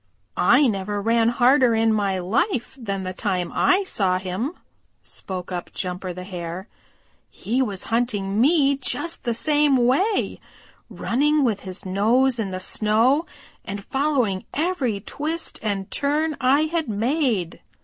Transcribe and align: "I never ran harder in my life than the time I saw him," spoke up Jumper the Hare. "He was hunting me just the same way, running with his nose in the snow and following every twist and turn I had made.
"I 0.35 0.65
never 0.65 0.99
ran 0.99 1.29
harder 1.29 1.75
in 1.75 1.93
my 1.93 2.17
life 2.17 2.75
than 2.81 3.03
the 3.03 3.13
time 3.13 3.51
I 3.53 3.83
saw 3.83 4.17
him," 4.17 4.53
spoke 5.03 5.51
up 5.51 5.71
Jumper 5.73 6.11
the 6.11 6.23
Hare. 6.23 6.67
"He 7.29 7.61
was 7.61 7.83
hunting 7.93 8.41
me 8.41 8.77
just 8.77 9.25
the 9.25 9.35
same 9.35 9.77
way, 9.77 10.39
running 10.89 11.43
with 11.43 11.59
his 11.59 11.85
nose 11.85 12.39
in 12.39 12.49
the 12.49 12.59
snow 12.59 13.27
and 13.63 13.85
following 13.85 14.45
every 14.55 15.01
twist 15.01 15.59
and 15.61 15.91
turn 15.91 16.35
I 16.41 16.61
had 16.61 16.89
made. 16.89 17.61